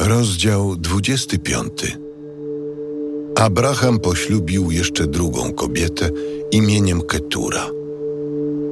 [0.00, 1.98] Rozdział 25.
[3.36, 6.10] Abraham poślubił jeszcze drugą kobietę
[6.50, 7.66] imieniem Ketura.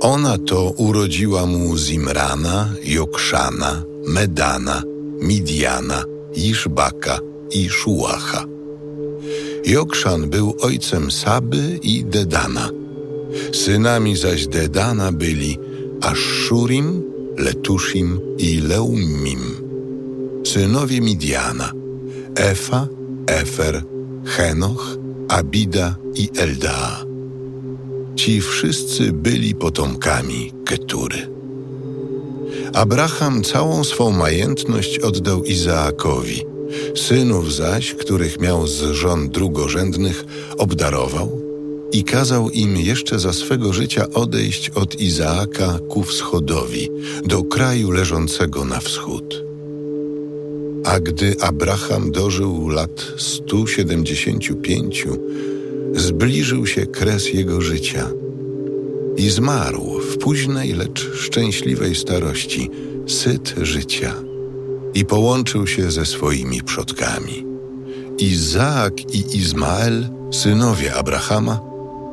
[0.00, 4.82] Ona to urodziła mu Zimrana, Jokszana, Medana,
[5.22, 6.04] Midiana,
[6.34, 7.18] Iszbaka
[7.50, 8.44] i Szuacha.
[9.64, 12.70] Jokszan był ojcem Saby i Dedana.
[13.52, 15.58] Synami zaś Dedana byli
[16.00, 17.02] Aszurim,
[17.38, 19.59] Letushim i Leumim
[20.52, 21.72] synowie Midiana,
[22.36, 22.88] Efa,
[23.26, 23.84] Efer,
[24.24, 24.96] Henoch,
[25.28, 27.04] Abida i Eldaa.
[28.16, 31.28] Ci wszyscy byli potomkami Ketury.
[32.74, 36.44] Abraham całą swą majętność oddał Izaakowi,
[36.96, 40.24] synów zaś, których miał z żon drugorzędnych,
[40.58, 41.40] obdarował
[41.92, 46.88] i kazał im jeszcze za swego życia odejść od Izaaka ku wschodowi,
[47.24, 49.49] do kraju leżącego na wschód.
[50.84, 55.06] A gdy Abraham dożył lat 175,
[55.94, 58.10] zbliżył się kres jego życia
[59.16, 62.70] i zmarł w późnej, lecz szczęśliwej starości,
[63.06, 64.14] syt życia
[64.94, 67.46] i połączył się ze swoimi przodkami.
[68.18, 71.60] Izaak i Izmael, synowie Abrahama,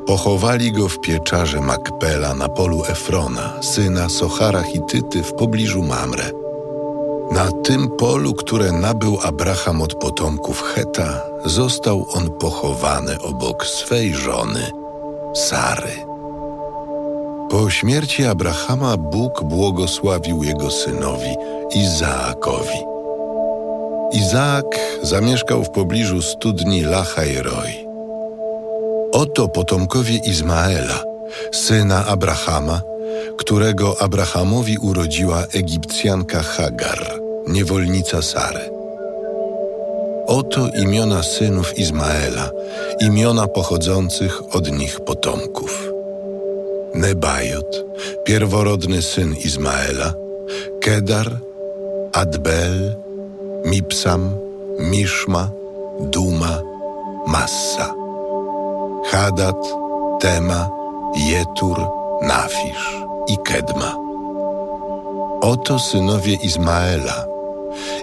[0.06, 6.47] pochowali go w pieczarze Makpela na polu Efrona, syna Sochara Hityty w pobliżu Mamre
[7.32, 14.70] na tym polu, które nabył Abraham od potomków Heta, został on pochowany obok swej żony,
[15.34, 15.92] Sary.
[17.50, 21.36] Po śmierci Abrahama Bóg błogosławił jego synowi,
[21.74, 22.78] Izaakowi.
[24.12, 24.64] Izaak
[25.02, 27.86] zamieszkał w pobliżu studni Lachajroj.
[29.12, 31.02] Oto potomkowie Izmaela,
[31.52, 32.80] syna Abrahama,
[33.48, 38.70] którego Abrahamowi urodziła Egipcjanka Hagar, niewolnica Sary.
[40.26, 42.50] Oto imiona synów Izmaela,
[43.00, 45.92] imiona pochodzących od nich potomków.
[46.94, 47.84] Nebajot,
[48.24, 50.14] pierworodny syn Izmaela,
[50.80, 51.38] Kedar,
[52.12, 52.96] Adbel,
[53.64, 54.34] Mipsam,
[54.78, 55.50] Miszma,
[56.00, 56.62] Duma,
[57.26, 57.94] Massa,
[59.10, 59.66] Hadat,
[60.20, 60.68] Tema,
[61.16, 61.86] Jetur,
[62.22, 63.96] Nafisz i Kedma.
[65.40, 67.26] Oto synowie Izmaela.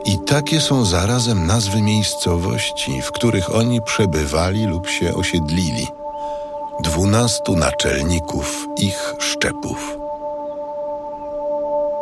[0.05, 5.87] I takie są zarazem nazwy miejscowości, w których oni przebywali lub się osiedlili.
[6.83, 9.97] Dwunastu naczelników ich szczepów.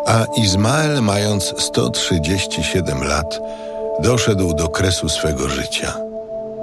[0.05, 3.39] A Izmael, mając 137 lat,
[3.99, 5.93] doszedł do kresu swego życia.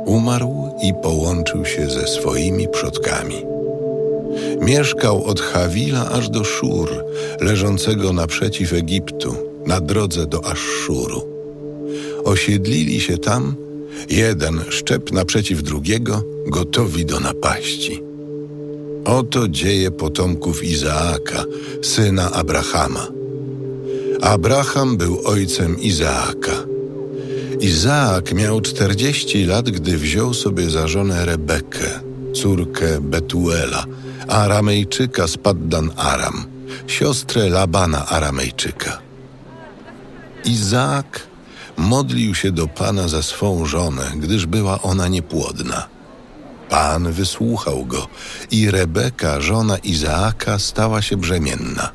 [0.07, 3.50] Umarł i połączył się ze swoimi przodkami.
[4.61, 6.89] Mieszkał od Hawila aż do Szur,
[7.41, 9.35] leżącego naprzeciw Egiptu,
[9.67, 11.23] na drodze do Aszszuru.
[12.25, 13.55] Osiedlili się tam,
[14.11, 18.03] jeden szczep naprzeciw drugiego, gotowi do napaści.
[19.05, 21.45] Oto dzieje potomków Izaaka,
[21.83, 23.07] syna Abrahama.
[24.21, 26.53] Abraham był ojcem Izaaka.
[27.61, 32.01] Izaak miał czterdzieści lat, gdy wziął sobie za żonę Rebekę,
[32.35, 33.85] córkę Betuela,
[34.31, 36.45] Aramejczyka z Paddan Aram,
[36.87, 38.99] siostrę Labana Aramejczyka.
[40.45, 41.27] Izaak
[41.77, 45.89] modlił się do Pana za swą żonę, gdyż była ona niepłodna.
[46.69, 48.07] Pan wysłuchał go
[48.51, 51.91] i Rebeka, żona Izaaka, stała się brzemienna.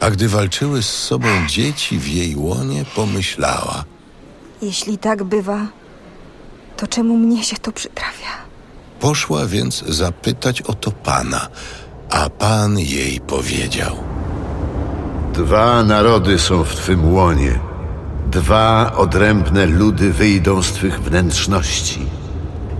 [0.00, 3.84] A gdy walczyły z sobą dzieci w jej łonie, pomyślała:
[4.62, 5.66] Jeśli tak bywa,
[6.76, 8.44] to czemu mnie się to przytrafia?
[9.04, 11.48] Poszła więc zapytać o to Pana,
[12.10, 13.96] a Pan jej powiedział:
[15.32, 17.58] Dwa narody są w twym łonie,
[18.30, 22.06] dwa odrębne ludy wyjdą z twych wnętrzności.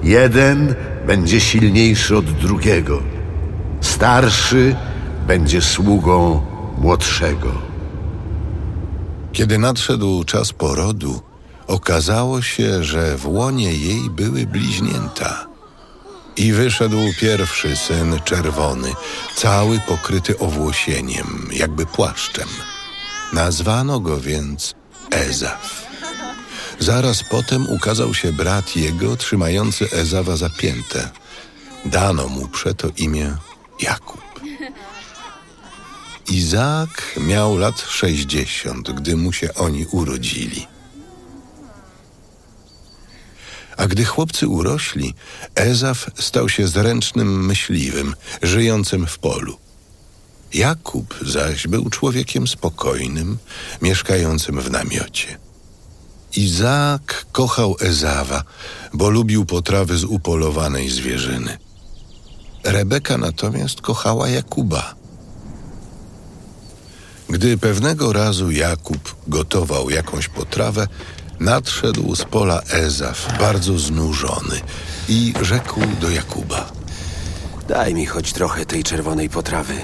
[0.02, 0.74] Jeden
[1.06, 3.02] będzie silniejszy od drugiego,
[3.80, 4.76] starszy
[5.26, 6.42] będzie sługą
[6.78, 7.52] młodszego.
[9.32, 11.20] Kiedy nadszedł czas porodu,
[11.66, 15.53] okazało się, że w łonie jej były bliźnięta.
[16.36, 18.92] I wyszedł pierwszy syn czerwony,
[19.36, 22.48] cały pokryty owłosieniem, jakby płaszczem.
[23.32, 24.74] Nazwano go więc
[25.10, 25.86] Ezaf.
[26.78, 31.10] Zaraz potem ukazał się brat jego, trzymający Ezawa za piętę.
[31.84, 33.36] Dano mu przeto imię
[33.80, 34.20] Jakub.
[36.30, 40.66] Izaak miał lat sześćdziesiąt, gdy mu się oni urodzili.
[43.76, 45.14] A gdy chłopcy urośli,
[45.54, 49.56] Ezaf stał się zręcznym myśliwym, żyjącym w polu.
[50.54, 53.38] Jakub zaś był człowiekiem spokojnym,
[53.82, 55.38] mieszkającym w namiocie.
[56.36, 58.42] Izaak kochał Ezawa,
[58.92, 61.58] bo lubił potrawy z upolowanej zwierzyny.
[62.64, 64.94] Rebeka natomiast kochała Jakuba.
[67.28, 70.88] Gdy pewnego razu Jakub gotował jakąś potrawę,
[71.40, 74.60] nadszedł z pola Ezaf, bardzo znużony,
[75.08, 76.72] i rzekł do Jakuba.
[77.68, 79.74] Daj mi choć trochę tej czerwonej potrawy.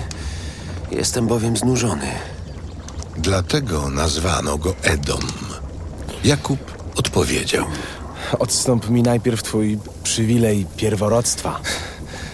[0.90, 2.10] Jestem bowiem znużony.
[3.16, 5.20] Dlatego nazwano go Edom.
[6.24, 6.58] Jakub
[6.96, 7.66] odpowiedział.
[8.38, 11.60] Odstąp mi najpierw twój przywilej pierworództwa.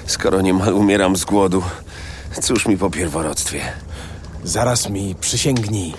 [0.07, 1.63] Skoro niemal umieram z głodu,
[2.43, 3.61] cóż mi po pierworództwie?
[4.45, 5.95] Zaraz mi przysięgnij.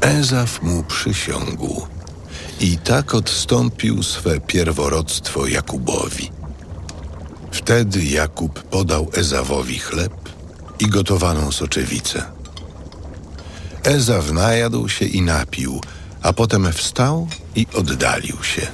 [0.00, 1.86] Ezaf mu przysiągł
[2.60, 6.30] i tak odstąpił swe pierworództwo Jakubowi.
[7.52, 10.12] Wtedy Jakub podał Ezawowi chleb
[10.80, 12.22] i gotowaną soczewicę.
[13.82, 15.80] Ezaf najadł się i napił,
[16.22, 18.66] a potem wstał i oddalił się.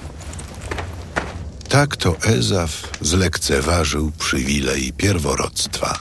[1.69, 5.99] Tak to Ezaf zlekceważył przywilej pierworództwa.